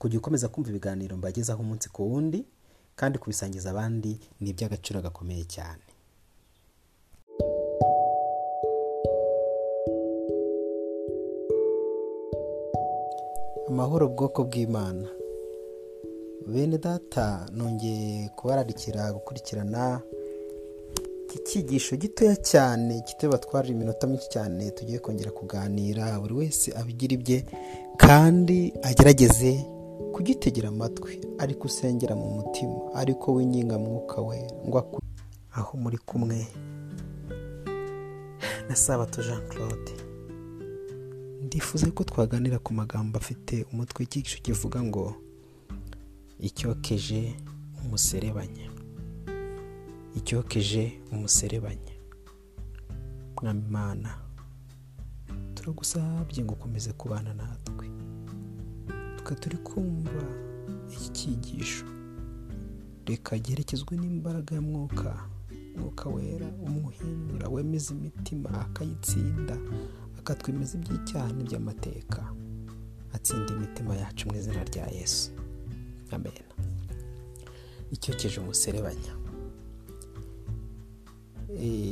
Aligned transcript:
kujya 0.00 0.18
ukomeza 0.20 0.48
kumva 0.52 0.68
ibiganiro 0.72 1.12
mbagezaho 1.20 1.60
umunsi 1.64 1.86
ku 1.94 2.00
wundi 2.10 2.40
kandi 2.98 3.14
kubisangiza 3.20 3.66
abandi 3.70 4.12
ni 4.40 4.48
iby'agaciro 4.52 4.98
gakomeye 5.06 5.44
cyane. 5.54 5.84
Amahoro 13.68 14.08
bwoko 14.08 14.44
bw'imana. 14.44 15.08
Bene 16.46 16.78
data 16.78 17.46
nongeye 17.52 18.28
kubararikira 18.36 19.12
gukurikirana 19.12 20.00
iki 21.26 21.38
cyigisho 21.46 21.96
gitoya 21.96 22.36
cyane 22.36 22.94
gito 23.06 23.28
batwarira 23.30 23.74
iminota 23.74 24.06
myinshi 24.06 24.28
cyane 24.34 24.70
tugiye 24.70 24.98
kongera 24.98 25.30
kuganira 25.30 26.18
buri 26.20 26.34
wese 26.34 26.72
abigira 26.74 27.14
ibye 27.14 27.38
kandi 27.96 28.72
agerageze 28.82 29.52
kugitegera 30.20 30.68
amatwi 30.68 31.20
ariko 31.38 31.64
usengera 31.66 32.14
mu 32.16 32.28
mutima 32.36 32.76
ariko 32.94 33.26
winginga 33.34 33.78
mwuka 33.78 34.20
we 34.20 34.38
ngo 34.68 34.78
akure 34.78 35.06
aho 35.58 35.78
muri 35.78 35.98
kumwe 35.98 36.38
na 38.68 38.76
sabato 38.76 39.22
jean 39.22 39.40
claude 39.48 39.92
ndifuza 41.42 41.86
ko 41.90 42.04
twaganira 42.04 42.58
ku 42.58 42.74
magambo 42.74 43.16
afite 43.18 43.64
umutwe 43.72 43.98
w'icyigisho 44.04 44.38
kivuga 44.44 44.82
ngo 44.82 45.14
icyokeje 46.40 47.20
umuserebanya. 47.84 48.68
Icyokeje 50.16 51.00
umuserebanya. 51.12 51.94
Mwami 53.42 53.62
imana 53.68 54.10
turagusabye 55.54 56.44
ngo 56.44 56.52
ukomeze 56.54 56.92
kubana 56.92 57.34
natwe. 57.34 57.89
Twe 59.30 59.36
turi 59.40 59.56
kumva 59.56 60.22
iki 60.90 61.08
cyigisho. 61.12 61.84
Reka 63.06 63.38
giherekezwe 63.38 63.96
n'imbaraga 63.96 64.54
ya 64.54 64.60
mwuka 64.60 65.26
mwuka 65.78 66.08
wera 66.08 66.46
umuhindura 66.66 67.48
wemeza 67.48 67.94
imitima 67.94 68.50
akayitsinda 68.60 69.56
akatwemeza 70.18 70.78
iby'icyaha 70.78 71.32
n'iby'amateka. 71.32 72.22
Atsinda 73.14 73.54
imitima 73.54 73.94
yacu 73.96 74.28
mu 74.28 74.34
izina 74.36 74.64
rya 74.64 74.86
yesu. 74.86 75.30
Amen. 76.10 76.42
Icyokeje 77.90 78.40
umuserebanya. 78.40 79.12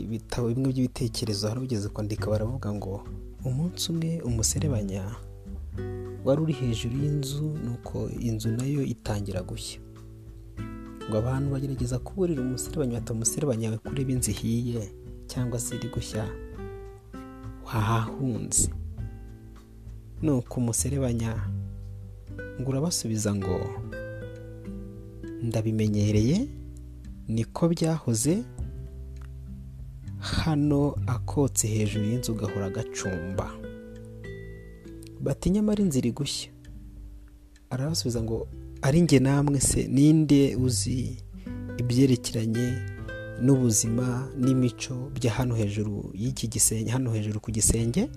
Ibitabo 0.04 0.48
bimwe 0.48 0.72
by'ibitekerezo 0.72 1.48
hari 1.48 1.60
ugeze 1.60 1.88
kwandika 1.88 2.30
baravuga 2.30 2.72
ngo 2.74 3.06
umunsi 3.44 3.92
umwe 3.92 4.20
umuserebanya 4.20 5.14
wari 6.28 6.40
uri 6.42 6.52
hejuru 6.52 6.94
y'inzu 6.96 7.56
nuko 7.64 8.10
inzu 8.20 8.48
na 8.52 8.64
yo 8.68 8.82
itangira 8.84 9.40
gushya. 9.42 9.80
Ngo 11.08 11.16
abantu 11.18 11.50
bagerageza 11.56 11.96
kuburira 11.98 12.42
umuserebanya 12.44 13.00
bata 13.00 13.12
umuserebanya 13.16 13.70
we 13.70 13.78
kureba 13.78 14.12
inzu 14.12 14.30
ihiye 14.30 14.82
cyangwa 15.26 15.56
se 15.60 15.76
iri 15.76 15.88
gushya 15.88 16.28
wahahunze. 17.64 18.68
Nuko 20.22 20.60
umuserebanya 20.60 21.32
ngo 22.60 22.68
urabasubiza 22.70 23.34
ngo 23.34 23.56
ndabimenyereye 25.42 26.48
niko 27.28 27.68
byahoze 27.68 28.44
hano 30.20 30.96
akotse 31.06 31.66
hejuru 31.68 32.04
y'inzu 32.04 32.34
gahora 32.34 32.70
gacumba 32.70 33.48
bati 35.28 35.50
nyamara 35.52 35.84
inzira 35.84 36.08
gushya 36.10 36.48
arabasubiza 37.70 38.22
ngo 38.24 38.48
ari 38.82 39.00
njye 39.00 39.18
namwe 39.20 39.60
se 39.60 39.84
ninde 39.88 40.56
uzi 40.56 41.20
ibyerekeranye 41.80 42.66
n'ubuzima 43.44 44.06
n'imico 44.40 44.94
bya 45.14 45.30
hano 45.32 45.54
hejuru 45.54 46.10
y'iki 46.14 46.48
gisenge 46.48 46.90
hano 46.90 47.12
hejuru 47.12 47.40
ku 47.40 47.50
gisenge? 47.52 48.08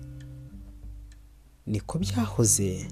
Niko 1.66 1.98
byahoze. 1.98 2.86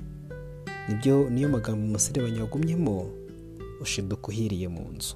Nibyo 0.88 1.30
niyo 1.30 1.48
magambo 1.48 1.86
umuserebanya 1.86 2.40
wagumyemo 2.42 3.10
ushiduka 3.80 4.28
uhiriye 4.28 4.68
mu 4.68 4.92
nzu. 4.94 5.14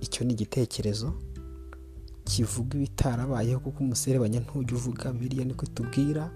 Icyo 0.00 0.24
ni 0.26 0.32
igitekerezo 0.32 1.12
kivuga 2.24 2.76
ibitarabayeho 2.78 3.60
kuko 3.60 3.78
umuserebanya 3.84 4.40
ntujya 4.40 4.74
uvuga 4.76 5.12
biriya 5.12 5.44
niko 5.44 5.66
tubwira 5.66 6.30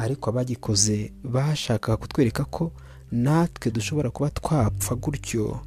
ariko 0.00 0.30
abagikoze 0.30 1.12
bashakaga 1.24 1.96
kutwereka 1.96 2.44
ko 2.44 2.72
natwe 3.12 3.70
dushobora 3.70 4.10
kuba 4.10 4.30
twapfa 4.30 4.94
gutyo 4.96 5.60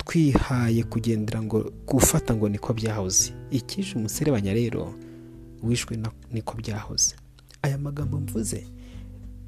twihaye 0.00 0.82
kugendera 0.84 1.42
ngo 1.42 1.70
gufata 1.86 2.34
ngo 2.36 2.48
niko 2.48 2.72
byahoze. 2.72 3.32
Ikije 3.50 3.94
umuserebanya 3.96 4.52
rero 4.54 4.94
wishwe 5.62 5.96
niko 6.32 6.56
byahoze. 6.56 7.14
Aya 7.62 7.78
magambo 7.78 8.20
mvuze 8.20 8.66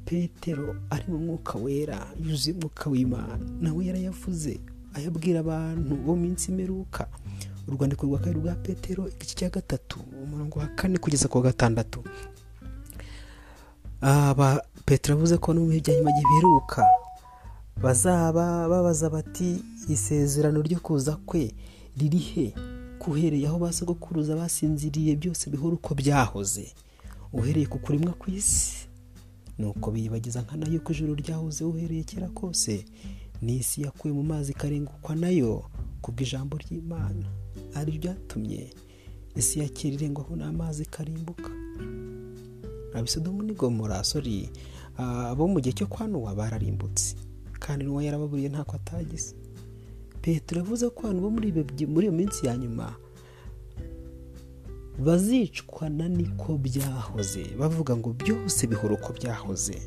petero 0.05 0.75
ari 0.89 1.03
mu 1.07 1.17
mwuka 1.17 1.57
wera 1.57 2.07
yuzuye 2.23 2.55
umwuka 2.55 2.89
w'imana. 2.89 3.39
Nawe 3.61 3.85
yarayavuze 3.85 4.59
ayabwira 4.93 5.39
abantu 5.39 5.95
bo 5.95 6.15
minsi 6.15 6.51
imeruka. 6.51 7.07
Urwandiko 7.67 8.05
rwa 8.07 8.19
kabiri 8.19 8.39
rwa 8.39 8.55
petero 8.55 9.07
igice 9.07 9.35
cya 9.35 9.49
gatatu 9.49 9.99
umurongo 10.23 10.59
wa 10.59 10.67
kane 10.67 10.97
kugeza 10.97 11.27
ku 11.27 11.37
wa 11.37 11.43
gatandatu. 11.43 12.03
Petero 14.85 15.17
avuze 15.17 15.37
ko 15.37 15.53
no 15.53 15.61
mu 15.61 15.71
nyuma 15.73 16.11
giheruka. 16.11 16.85
Bazaba 17.81 18.67
babaza 18.69 19.09
bati 19.09 19.61
isezerano 19.89 20.61
ryo 20.61 20.79
kuza 20.79 21.15
kwe 21.25 21.53
riri 21.97 22.17
he? 22.17 22.53
Kuhereye 22.99 23.47
aho 23.47 23.59
ba 23.59 23.73
sogokuruza 23.73 24.35
basinziriye 24.35 25.15
byose 25.15 25.49
bihora 25.49 25.75
uko 25.75 25.95
byahoze. 25.95 26.73
Uhereye 27.33 27.65
ku 27.67 27.79
kuremwa 27.79 28.13
ku 28.13 28.31
isi 28.31 28.87
nuko 29.59 29.91
biyibagiza 29.91 30.41
nka 30.41 30.57
na 30.57 30.67
yo 30.69 30.79
ko 30.79 30.93
ijoro 30.93 31.13
ryahoze 31.15 31.63
uhereye 31.65 32.03
kera 32.03 32.27
kose 32.29 32.85
n'isi 33.41 33.81
yakuwe 33.81 34.13
mu 34.13 34.23
mazi 34.23 34.51
ikarengukwa 34.51 35.15
na 35.15 35.29
yo 35.29 35.65
kubw'ijambo 36.01 36.57
ry'imana. 36.57 37.25
Ari 37.75 37.97
byatumye 37.97 38.73
isi 39.35 39.59
ya 39.59 39.69
kera 39.69 39.93
irengwaho 39.95 40.35
n'amazi 40.35 40.83
ikarimbuka 40.83 41.49
abisodomu 42.93 43.43
n'igomora 43.43 44.03
sori 44.03 44.49
abo 44.97 45.47
mu 45.47 45.59
gihe 45.61 45.73
cyo 45.73 45.87
kwanuwa 45.87 46.35
bararimbutse. 46.35 47.15
Kandi 47.59 47.85
n'uwo 47.85 48.01
yarababuriye 48.01 48.49
ntako 48.49 48.75
atagize 48.75 49.35
petero 50.21 50.61
yavuze 50.61 50.89
ko 50.89 50.99
abantu 51.07 51.21
bo 51.21 51.29
muri 51.29 51.49
iyo 52.03 52.11
minsi 52.11 52.45
ya 52.47 52.57
nyuma 52.57 52.95
bazicwa 54.99 55.89
na 55.89 56.09
niko 56.09 56.57
byahoze. 56.57 57.45
Bavuga 57.59 57.95
ngo 57.97 58.13
byose 58.13 58.67
bihora 58.67 58.93
uko 58.93 59.13
byahoze. 59.13 59.77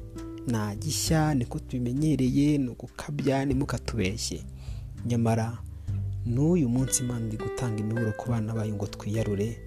Nta 0.47 0.75
gishya 0.77 1.35
niko 1.35 1.59
tubimenyereye 1.59 2.59
ni 2.59 2.69
ugukabya 2.69 3.45
nimukatubeshye 3.45 4.43
nyamara 5.07 5.59
n'uyu 6.27 6.69
munsi 6.69 7.03
imana 7.03 7.27
iri 7.27 7.37
gutanga 7.37 7.81
imiburo 7.81 8.13
ku 8.13 8.31
bana 8.31 8.55
bayo 8.55 8.75
ngo 8.75 8.87
twiyarure. 8.87 9.59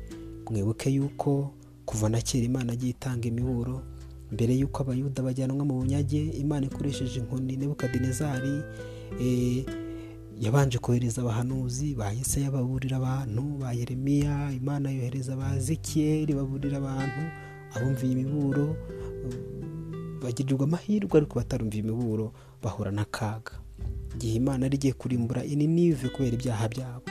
Mwibuke 0.52 0.90
yuko 0.90 1.52
kuva 1.86 2.10
na 2.10 2.22
kera 2.22 2.46
imana 2.46 2.74
agiye 2.74 2.92
itanga 2.96 3.28
imiburo 3.28 3.82
mbere 4.32 4.56
y'uko 4.58 4.82
abayuda 4.84 5.24
bajyanwa 5.24 5.66
mu 5.66 5.74
bunyage 5.80 6.22
imana 6.42 6.66
ikoresheje 6.66 7.20
inkoni 7.20 7.58
nebukadinezari 7.58 8.56
yabanje 10.42 10.78
kohereza 10.80 11.22
abahanuzi 11.22 11.94
ba 11.96 12.10
Yesaya 12.12 12.52
baburira 12.52 12.98
abantu 12.98 13.44
ba 13.62 13.74
Yeremiya 13.74 14.52
imana 14.58 14.90
yohereza 14.92 15.36
ba 15.38 15.54
Ezekiyeli 15.58 16.34
baburira 16.34 16.78
abantu 16.78 17.22
abumviye 17.76 18.12
imiburo 18.14 18.76
bagirirwa 20.24 20.66
amahirwe 20.66 21.14
ariko 21.18 21.34
batarumviye 21.40 21.84
imiburo 21.84 22.34
bahura 22.64 22.92
n'akaga 22.92 23.54
igihe 24.16 24.36
imana 24.42 24.66
yari 24.66 24.76
igiye 24.78 24.94
kurimbura 24.94 25.44
ininive 25.46 26.10
kubera 26.10 26.34
ibyaha 26.38 26.66
byabo. 26.74 27.06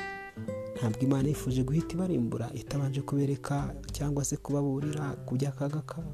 Ntabwo 0.82 1.00
imana 1.06 1.29
yifuje 1.29 1.62
guhita 1.62 1.94
ibarimbura 1.94 2.50
itabanje 2.55 3.00
kubereka 3.06 3.75
cyangwa 3.93 4.25
se 4.25 4.37
kubaburira 4.37 5.05
ku 5.26 5.34
by'akaga 5.38 5.81
kabo. 5.87 6.11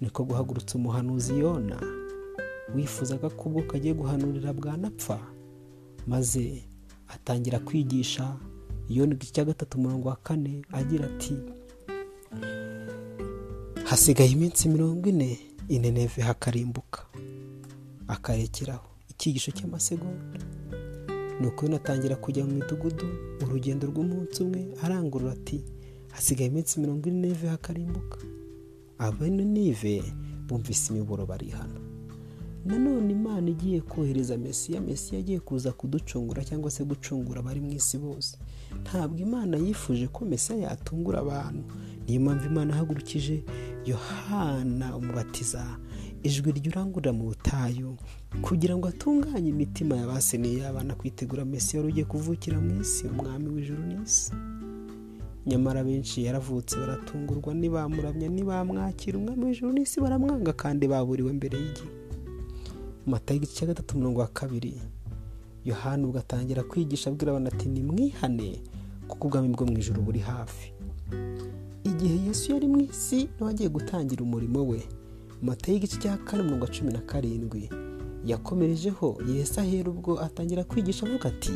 Niko 0.00 0.24
guhagurutsa 0.24 0.74
umuhanuzi 0.78 1.38
yona 1.38 1.78
wifuzaga 2.74 3.30
ko 3.30 3.42
ubwo 3.48 3.62
kagiye 3.62 3.94
guhanurira 3.94 4.50
bwanapfa 4.52 5.18
maze 6.06 6.64
atangira 7.14 7.58
kwigisha 7.58 8.34
iyo 8.90 9.06
ni 9.06 9.14
igice 9.14 9.32
cya 9.32 9.44
gatatu 9.44 9.78
umurongo 9.78 10.08
wa 10.08 10.16
kane 10.16 10.62
agira 10.72 11.06
ati 11.06 11.36
hasigaye 13.84 14.30
iminsi 14.30 14.68
mirongo 14.68 15.08
ine 15.08 15.38
ineneve 15.68 16.22
hakarimbuka 16.22 17.06
akarekeraho 18.08 18.88
icyigisho 19.10 19.50
cy'amasegonda. 19.54 20.38
Ni 21.42 21.48
uko 21.48 21.66
atangira 21.76 22.16
kujya 22.16 22.44
mu 22.46 22.52
midugudu 22.54 23.06
urugendo 23.42 23.86
rw'umunsi 23.90 24.42
umwe 24.42 24.60
arangurura 24.82 25.32
ati 25.32 25.58
hasigaye 26.14 26.48
iminsi 26.50 26.80
mirongo 26.80 27.08
ine 27.08 27.18
neve 27.28 27.48
hakarimbuka. 27.48 28.18
Nive 29.20 30.02
bumvise 30.46 30.92
imiburo 30.94 31.26
barihana. 31.26 31.80
Nanone 32.64 33.12
imana 33.12 33.50
igiye 33.50 33.80
kohereza 33.80 34.38
mesiya 34.38 34.80
mesiya 34.80 35.18
agiye 35.20 35.40
kuza 35.40 35.72
kuducungura 35.72 36.44
cyangwa 36.44 36.70
se 36.70 36.84
gucungura 36.84 37.40
abari 37.40 37.60
mu 37.60 37.72
isi 37.72 37.98
bose. 37.98 38.38
Ntabwo 38.82 39.18
imana 39.18 39.56
yifuje 39.56 40.06
ko 40.08 40.24
mesiya 40.24 40.58
yatungura 40.58 41.18
abantu. 41.18 41.64
Niyo 42.06 42.20
mpamvu 42.20 42.46
imana 42.46 42.74
ihagurukije 42.74 43.42
yohana 43.86 44.96
umubatiza 44.96 45.78
ijwi 46.22 46.52
ryurangurura 46.52 47.12
mu 47.12 47.24
butayu 47.30 47.96
kugira 48.42 48.76
ngo 48.76 48.88
atunganye 48.88 49.48
imitima 49.50 49.96
y'abaseniye 49.96 50.66
abana 50.66 50.94
kwitegura 50.94 51.44
mesiya 51.44 51.80
wari 51.82 51.92
ugiye 51.92 52.06
kuvukira 52.06 52.56
mu 52.60 52.80
isi 52.82 53.06
umwami 53.06 53.48
w'ijuru 53.54 53.82
n'isi. 53.86 54.32
Nyamara 55.46 55.84
benshi 55.84 56.22
yaravutse 56.24 56.76
baratungurwa 56.78 57.54
ntibamuramya 57.54 58.28
ntibamwakira 58.30 59.18
umwami 59.18 59.42
w'ijuru 59.44 59.72
n'isi 59.74 59.96
baramwanga 60.00 60.52
kandi 60.62 60.84
baburiwe 60.92 61.32
mbere 61.32 61.56
y'igihe 61.58 61.90
mata 63.06 63.34
y'igice 63.34 63.54
cya 63.56 63.66
gatatu 63.66 63.98
mirongo 63.98 64.20
wa 64.20 64.26
kabiri. 64.30 64.74
Yohani 65.64 66.04
ubwo 66.06 66.22
kwigisha 66.70 67.10
abwira 67.10 67.32
abantu 67.32 67.48
ati 67.54 67.66
nimwihane 67.68 68.62
kuko 69.08 69.26
ubwami 69.26 69.48
bwo 69.54 69.66
mu 69.66 69.74
ijoro 69.78 70.02
buri 70.02 70.20
hafi. 70.22 70.72
Igihe 71.84 72.16
yesu 72.26 72.52
yari 72.52 72.66
mu 72.70 72.80
isi 72.80 73.28
nawe 73.38 73.50
agiye 73.50 73.68
gutangira 73.68 74.22
umurimo 74.22 74.62
we 74.70 74.82
mata 75.42 75.72
y'igice 75.72 75.96
cya 75.98 76.16
kane 76.16 76.42
mirongo 76.42 76.66
cumi 76.66 76.92
na 76.92 76.98
karindwi 77.00 77.70
yakomerejeho 78.24 79.18
yesu 79.34 79.60
ahera 79.60 79.90
ubwo 79.90 80.20
atangira 80.20 80.64
kwigisha 80.64 81.06
avuga 81.06 81.28
ati 81.28 81.52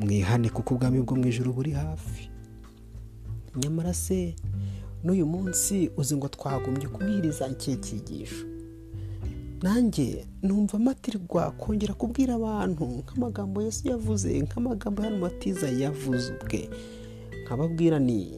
mwihane 0.00 0.48
kuko 0.50 0.74
ubwami 0.74 1.00
bwo 1.02 1.16
mu 1.16 1.26
ijoro 1.26 1.52
buri 1.52 1.70
hafi. 1.70 2.30
Nyamara 3.56 3.94
se 3.94 4.36
n'uyu 5.04 5.26
munsi 5.26 5.90
uzi 5.96 6.16
ngo 6.16 6.28
twagombye 6.28 6.88
kubwiriza 6.88 7.48
icyo 7.48 7.76
cyigisho. 7.76 8.44
Nanjye 9.62 10.26
numva 10.42 10.76
amatirwa 10.76 11.50
kongera 11.50 11.94
kubwira 11.94 12.34
abantu 12.34 12.84
nk'amagambo 12.84 13.62
Yesu 13.62 13.88
yavuze 13.88 14.40
nk'amagambo 14.42 15.02
hano 15.02 15.16
matiza 15.18 15.68
yavuze 15.72 16.32
ubwe. 16.36 16.68
Nkababwira 17.44 17.98
ni 17.98 18.36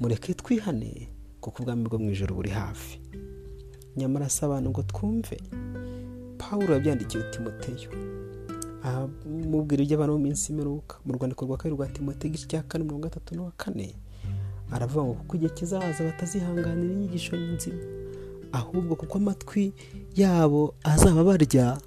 mureke 0.00 0.34
twihane 0.34 1.08
kuko 1.40 1.62
ubwami 1.62 1.84
bwo 1.88 1.98
mu 1.98 2.10
ijoro 2.10 2.34
buri 2.38 2.50
hafi. 2.50 3.00
Nyamara 3.96 4.28
si 4.30 4.44
abantu 4.44 4.70
ngo 4.70 4.82
twumve. 4.82 5.36
Paul 6.38 6.70
yabyandikiwe 6.70 7.24
timoteyo. 7.30 7.90
Mubwira 9.50 9.82
ibyo 9.82 9.96
abantu 9.96 10.12
mu 10.18 10.22
minsi 10.28 10.52
imperuka 10.52 10.96
mu 11.06 11.12
rwandiko 11.16 11.44
rwa 11.46 11.56
kabiri 11.56 11.76
rwa 11.76 11.86
timoteyo 11.88 12.28
igice 12.34 12.46
cya 12.48 12.62
kane 12.68 12.84
mirongo 12.84 13.06
itatu 13.08 13.34
n'uwa 13.34 13.52
kane 13.56 13.94
aravuga 14.70 15.04
ngo 15.04 15.14
kuko 15.14 15.32
igihe 15.36 15.52
kizaza 15.56 16.04
batazihanganira 16.04 16.92
inyigisho 16.92 17.36
nzima 17.36 17.80
ahubwo 18.52 18.92
kuko 18.96 19.18
amatwi 19.18 19.72
yabo 20.16 20.74
azaba 20.84 21.24
barya 21.24 21.78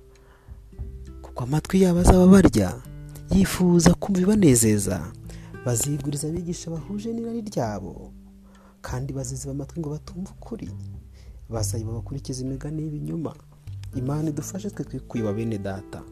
kuko 1.22 1.44
amatwi 1.44 1.82
yabo 1.86 2.00
azaba 2.02 2.28
barya 2.28 2.74
yifuza 3.30 3.94
kumva 3.94 4.22
ibanezeza 4.22 5.12
baziguriza 5.66 6.28
abigisha 6.28 6.72
bahuje 6.74 7.14
n'irari 7.14 7.42
ryabo 7.46 8.10
kandi 8.82 9.14
baziziba 9.14 9.52
amatwi 9.54 9.80
ngo 9.80 9.90
batumve 9.90 10.30
ukuri. 10.34 10.70
Bazayiba 11.50 11.92
bakurikiza 11.94 12.42
imigani 12.46 12.82
y'ibinyoma. 12.84 13.34
Imana 13.96 14.30
idufashe 14.30 14.70
twe 14.70 14.84
twikuye 14.86 15.34
bene 15.34 15.58
data. 15.58 16.04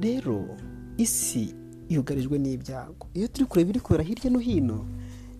Rero 0.00 0.56
isi 0.96 1.54
yugarijwe 1.88 2.38
n'ibyago. 2.38 3.06
Iyo 3.14 3.28
turi 3.28 3.46
kureba 3.46 3.70
iri 3.70 3.80
kubera 3.80 4.04
hirya 4.04 4.30
no 4.30 4.38
hino 4.38 4.84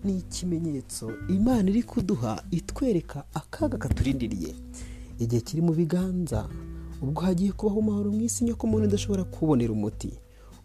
ni 0.03 0.17
ikimenyetso 0.17 1.11
imana 1.29 1.69
iri 1.69 1.83
kuduha 1.83 2.43
itwereka 2.51 3.23
akaga 3.33 3.77
katurindiriye. 3.77 4.55
Igihe 5.19 5.41
kiri 5.41 5.61
mu 5.61 5.73
biganza 5.73 6.49
ubwo 7.01 7.21
hagiye 7.21 7.51
kubaho 7.51 7.79
amahoro 7.79 8.11
mu 8.11 8.21
isi 8.21 8.43
nyako 8.43 8.67
umuntu 8.67 8.87
udashobora 8.87 9.23
kubonera 9.23 9.73
umuti. 9.73 10.11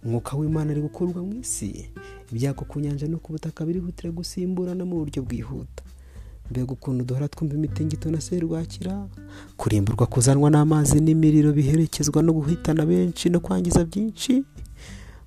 Umwuka 0.04 0.36
w'imana 0.36 0.70
ari 0.70 0.80
gukurwa 0.80 1.22
mu 1.22 1.34
isi. 1.40 1.90
Ibyago 2.32 2.64
ku 2.64 2.80
nyanja 2.80 3.08
no 3.08 3.18
ku 3.18 3.32
butaka 3.32 3.64
birihutira 3.66 4.12
gusimburana 4.14 4.84
mu 4.84 4.96
buryo 5.02 5.22
bwihuta. 5.22 5.82
Mbega 6.50 6.72
ukuntu 6.72 7.04
duhora 7.04 7.28
twumva 7.28 7.54
imitingito 7.54 8.10
na 8.10 8.20
serwakira? 8.20 9.06
Kurimburwa 9.56 10.06
kuzanwa 10.06 10.50
n'amazi 10.50 11.00
n'imiriro 11.00 11.52
biherekezwa 11.52 12.22
no 12.22 12.32
guhitana 12.32 12.86
benshi 12.86 13.28
no 13.30 13.40
kwangiza 13.40 13.84
byinshi? 13.84 14.44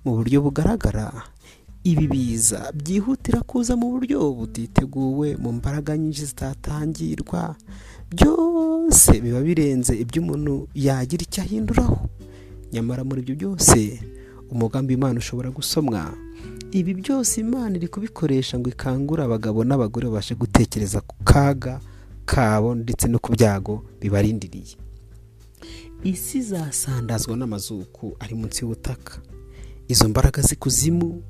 Mu 0.05 0.15
buryo 0.17 0.41
bugaragara 0.41 1.13
ibi 1.83 2.07
biza 2.07 2.71
byihutira 2.73 3.41
kuza 3.41 3.75
mu 3.77 3.89
buryo 3.93 4.33
butiteguwe 4.33 5.37
mu 5.37 5.51
mbaraga 5.61 5.97
nyinshi 5.97 6.25
zitatangirwa. 6.25 7.55
Byose 8.11 9.21
biba 9.21 9.41
birenze 9.41 9.93
ibyo 9.95 10.21
umuntu 10.21 10.67
yagira 10.75 11.23
icyo 11.23 11.41
ahinduraho. 11.43 11.97
Nyamara 12.73 13.03
muri 13.03 13.21
ibyo 13.21 13.35
byose 13.35 13.99
umugambi 14.51 14.93
imana 14.93 15.19
ushobora 15.19 15.49
gusomwa 15.53 16.11
ibi 16.71 16.93
byose 16.93 17.41
imana 17.41 17.75
iri 17.77 17.87
kubikoresha 17.87 18.59
ngo 18.59 18.69
ikangure 18.69 19.23
abagabo 19.23 19.63
n'abagore 19.63 20.07
babashe 20.07 20.35
gutekereza 20.35 21.01
ku 21.01 21.15
kaga 21.23 21.79
kabo 22.25 22.75
ndetse 22.75 23.07
no 23.07 23.19
ku 23.19 23.31
byago 23.35 23.83
bibarindiriye. 24.01 24.75
Isi 26.03 26.41
zasandazwa 26.41 27.35
n'amazuku 27.37 28.15
ari 28.19 28.35
munsi 28.35 28.61
y'ubutaka. 28.63 29.19
Izo 29.87 30.07
mbaraga 30.09 30.41
z'ikuzimu 30.41 31.21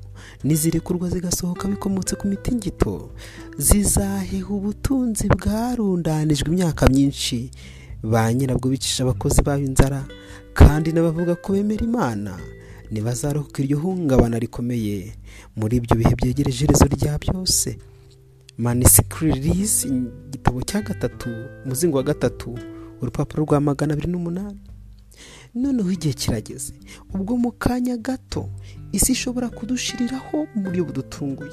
nizirekurwa 0.44 1.10
zigasohoka 1.10 1.68
bikomotse 1.68 2.16
ku 2.16 2.26
mitingito. 2.28 3.10
Zizaheha 3.58 4.48
ubutunzi 4.48 5.26
bwarundanijwe 5.28 6.48
imyaka 6.50 6.86
myinshi. 6.88 7.50
Ba 8.02 8.32
nyirabwo 8.34 8.68
bicisha 8.70 9.02
abakozi 9.02 9.42
bayo 9.42 9.64
inzara 9.66 10.06
kandi 10.54 10.92
n'abavuga 10.92 11.34
ko 11.34 11.52
bemera 11.52 11.82
imana. 11.84 12.38
Ntibazarokoka 12.92 13.62
iryo 13.62 13.78
hungabana 13.80 14.38
rikomeye. 14.38 15.16
Muri 15.56 15.76
ibyo 15.80 15.96
bihe 15.96 16.14
byegereje 16.18 16.64
iherezo 16.64 16.86
rya 16.96 17.18
byose. 17.18 17.78
Manisikiririzi 18.58 19.88
igitabo 20.28 20.62
cya 20.62 20.80
gatatu 20.82 21.28
umuzingo 21.64 21.96
wa 21.96 22.02
gatatu 22.02 22.58
urupapuro 23.00 23.42
rwa 23.44 23.60
magana 23.60 23.92
abiri 23.94 24.08
n'umunani. 24.12 24.60
Noneho 25.54 25.90
igihe 25.90 26.14
kirageze 26.14 26.72
ubwo 27.14 27.36
mu 27.36 27.50
kanya 27.52 27.96
gato 27.96 28.48
isi 28.92 29.12
ishobora 29.12 29.48
kudushiriraho 29.48 30.46
mu 30.54 30.60
buryo 30.64 30.84
budutunguye. 30.84 31.52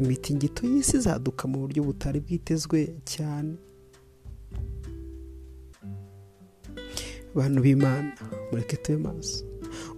Imitingito 0.00 0.66
y'isi 0.68 0.96
izaduka 0.96 1.48
mu 1.48 1.58
buryo 1.64 1.80
butari 1.88 2.20
bwitezwe 2.20 3.00
cyane. 3.04 3.56
Bantu 7.34 7.58
b'imana 7.64 8.12
mureke 8.52 8.76
tube 8.76 8.98
maso. 9.04 9.44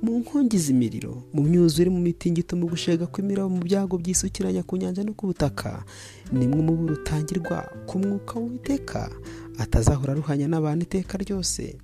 Mu 0.03 0.19
nkongi 0.21 0.59
z'imiriro 0.59 1.23
mu 1.33 1.43
myuzure 1.43 1.91
mu 1.91 2.01
mitingito 2.01 2.57
mu 2.57 2.67
gushega 2.69 3.07
kw'imirabo 3.07 3.49
mu 3.49 3.61
byago 3.63 3.99
byisukiranya 3.99 4.63
ku 4.63 4.77
nyanja 4.77 5.05
no 5.05 5.13
ku 5.15 5.27
butaka 5.31 5.85
nimwe 6.33 6.61
mu 6.63 6.73
rutangirwa 6.89 7.59
ku 7.87 7.99
mwuka 7.99 8.39
w'iteka 8.41 9.11
atazahora 9.59 10.13
aruhanya 10.13 10.47
n'abantu 10.49 10.83
iteka 10.87 11.19
ryose. 11.19 11.79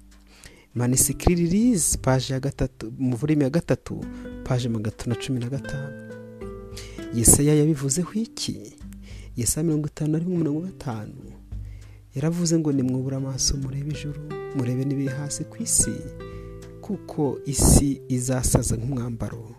Manisikiririzi 0.74 1.98
paje 1.98 2.32
ya 2.34 2.40
gatatu 2.40 2.92
mu 2.98 3.16
vurimi 3.16 3.42
ya 3.44 3.50
gatatu 3.50 4.00
paje 4.44 4.68
magana 4.68 4.96
na 5.06 5.14
cumi 5.14 5.40
na 5.40 5.48
gatanu. 5.48 5.94
Yesaya 7.14 7.54
yabivuzeho 7.54 8.12
iki? 8.14 8.74
Yesaya 9.36 9.64
mirongo 9.66 9.86
itanu 9.86 10.12
na 10.12 10.18
rimwe 10.18 10.36
mirongo 10.38 10.60
gatanu. 10.60 11.14
Yaravuze 12.14 12.58
ngo 12.58 12.72
nimwubure 12.72 13.16
amaso 13.16 13.56
murebe 13.56 13.90
ijuru 13.90 14.20
murebe 14.56 14.84
n'ibiri 14.84 15.08
hasi 15.08 15.44
ku 15.44 15.62
isi. 15.62 15.94
Kuko 16.84 17.38
isi 17.48 18.00
izasaza 18.12 18.76
nk'umwambaro 18.76 19.56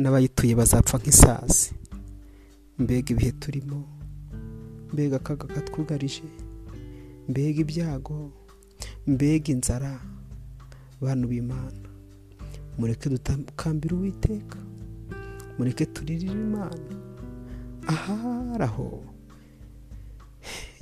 n'abayituye 0.00 0.54
bazapfa 0.58 0.98
nk'isazi. 0.98 1.70
Mbega 2.82 3.08
ibihe 3.14 3.32
turimo? 3.42 3.80
Mbega 4.92 5.16
akaga 5.22 5.46
katwugarije? 5.54 6.26
Mbega 7.30 7.58
ibyago? 7.64 8.18
Mbega 9.06 9.48
inzara? 9.54 9.92
Bantu 11.00 11.28
b'imana 11.30 11.88
mureke 12.78 13.06
dutakambira 13.10 13.96
uwiteka 13.96 14.58
mureke 15.58 15.86
turirire 15.86 16.32
imana. 16.32 16.90
Ahari 17.86 18.64
aho 18.64 19.04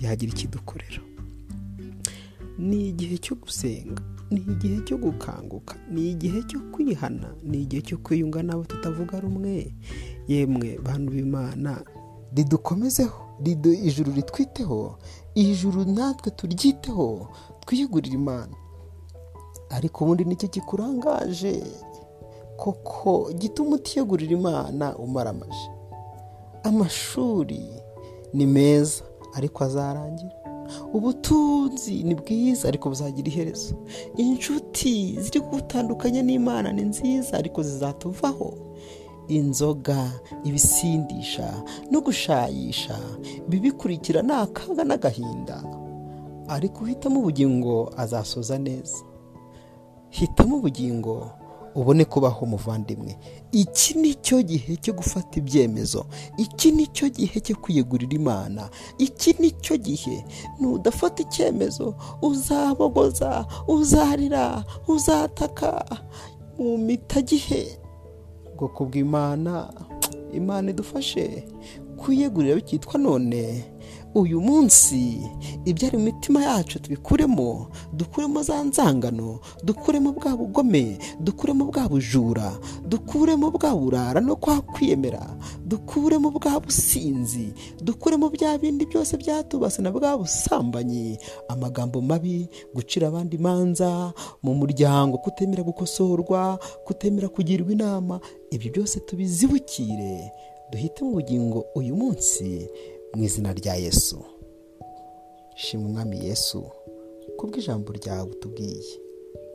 yagira 0.00 0.32
ikidukorera. 0.32 1.02
Ni 2.58 2.88
igihe 2.88 3.18
cyo 3.18 3.34
gusenga. 3.36 4.02
Ni 4.30 4.40
igihe 4.40 4.80
cyo 4.86 4.96
gukanguka 4.98 5.74
ni 5.90 6.10
igihe 6.10 6.42
cyo 6.42 6.60
kwihana 6.72 7.34
ni 7.42 7.62
igihe 7.62 7.82
cyo 7.82 7.98
kwiyunga 7.98 8.42
n'abo 8.42 8.64
tutavuga 8.64 9.20
rumwe. 9.20 9.74
Yemwe 10.28 10.78
bantu 10.78 11.12
b'imana 11.12 11.82
ridukomezeho 12.34 13.26
ijuru 13.84 14.12
ritwiteho 14.12 14.98
ijuru 15.34 15.84
natwe 15.84 16.30
turyiteho 16.30 17.28
twiyegurire 17.60 18.14
imana. 18.14 18.54
Ariko 19.70 20.04
ubundi 20.04 20.24
ni 20.24 20.36
cyo 20.36 20.48
kikurangaje 20.48 21.62
koko 22.56 23.32
gituma 23.38 23.76
utiyegurira 23.76 24.32
imana 24.32 24.96
umaramaje. 24.98 25.70
Amashuri 26.62 27.62
ni 28.34 28.46
meza 28.46 29.04
ariko 29.34 29.64
azarangira. 29.64 30.39
Ubutunzi 30.92 32.02
ni 32.02 32.14
bwiza 32.14 32.68
ariko 32.68 32.88
buzagira 32.88 33.28
iherezo. 33.28 33.74
Inshuti 34.16 35.16
ziri 35.20 35.40
gutandukanya 35.40 36.22
n'imana 36.22 36.72
ni 36.72 36.82
nziza 36.82 37.36
ariko 37.38 37.62
zizatuvaho. 37.62 38.54
Inzoga 39.28 40.10
ibisindisha 40.44 41.62
no 41.90 42.00
gushayisha 42.00 42.98
bibikurikira 43.48 44.22
ni 44.22 44.32
akaga 44.32 44.84
n'agahinda. 44.84 45.62
Ariko 46.48 46.84
uhitamo 46.84 47.20
ubugingo 47.20 47.92
azasoza 47.96 48.58
neza. 48.58 48.96
Hitamo 50.10 50.56
ubugingo 50.56 51.30
ubone 51.74 52.04
kubaho 52.04 52.44
umuvandimwe. 52.44 53.18
Iki 53.52 53.98
ni 53.98 54.14
cyo 54.14 54.42
gihe 54.42 54.76
cyo 54.76 54.92
gufata 54.92 55.38
ibyemezo. 55.38 56.06
Iki 56.38 56.72
ni 56.72 56.86
cyo 56.86 57.08
gihe 57.08 57.40
cyo 57.40 57.56
kwiyegurira 57.56 58.12
imana. 58.14 58.68
Iki 58.98 59.34
ni 59.38 59.50
cyo 59.50 59.76
gihe 59.76 60.24
nudafata 60.60 61.22
icyemezo 61.22 61.94
uzabogoza 62.22 63.46
uzarira 63.68 64.64
uzataka. 64.88 65.84
Mu 66.58 66.78
mitagihe 66.78 67.78
ubwoko 68.52 68.84
bw'imana 68.84 69.72
imana 70.32 70.70
idufashe. 70.70 71.44
Kwiyegurira 71.96 72.54
bikitwa 72.54 72.98
none. 73.00 73.64
Uyu 74.14 74.40
munsi 74.40 75.22
ibyari 75.64 75.96
mu 75.98 76.04
mitima 76.04 76.42
yacu 76.42 76.78
tubikuremo 76.82 77.70
dukuremo 77.92 78.42
za 78.42 78.62
nzangano 78.64 79.38
dukuremo 79.64 80.12
bwa 80.12 80.36
bugome 80.36 80.98
dukuremo 81.20 81.64
bwa 81.70 81.88
bujura 81.88 82.58
dukuremo 82.88 83.50
bwa 83.50 83.70
burara 83.76 84.20
no 84.20 84.36
kwa 84.36 84.60
kwiyemera 84.60 85.36
dukuremo 85.66 86.30
bwa 86.30 86.60
businzi 86.60 87.54
dukuremo 87.82 88.30
bya 88.30 88.58
bindi 88.58 88.86
byose 88.86 89.16
byatubase 89.16 89.82
na 89.82 89.92
bwa 89.92 90.18
busambanyi. 90.18 91.18
Amagambo 91.48 92.00
mabi 92.00 92.48
gucira 92.74 93.08
abandi 93.08 93.36
imanza 93.36 94.12
mu 94.42 94.54
muryango 94.54 95.18
kutemera 95.18 95.62
gukosorwa 95.62 96.58
kutemera 96.84 97.28
kugirwa 97.28 97.72
inama 97.72 98.20
ibyo 98.50 98.72
byose 98.72 99.00
tubizibukire. 99.00 100.32
Duhite 100.70 101.04
mu 101.04 101.10
bugingo 101.10 101.64
uyu 101.74 101.96
munsi 101.96 102.68
mu 103.14 103.24
izina 103.24 103.52
rya 103.52 103.74
yesu. 103.74 104.18
Shima 105.54 105.86
umwami 105.88 106.24
yesu 106.26 106.64
kubw'ijambo 107.38 107.92
ryawe 107.92 108.30
tubwiye 108.40 108.82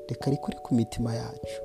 reka 0.09 0.31
rikore 0.31 0.57
ku 0.63 0.75
mitima 0.75 1.15
yacu. 1.15 1.57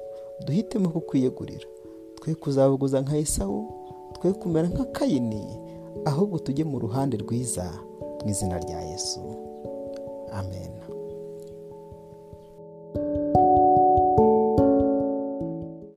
Duhitemo 0.46 0.88
kukwiyegurira. 0.88 1.66
Twe 2.14 2.34
kuzabuguza 2.34 3.00
nka 3.00 3.16
esawu 3.18 3.72
twe 4.14 4.32
kumera 4.32 4.68
nka 4.68 4.84
kayini 4.84 5.44
ahubwo 6.04 6.38
tujye 6.38 6.64
mu 6.64 6.78
ruhande 6.78 7.16
rwiza 7.16 7.66
mu 8.22 8.30
izina 8.30 8.58
rya 8.58 8.80
yesu. 8.80 9.20
Amen. 10.32 10.72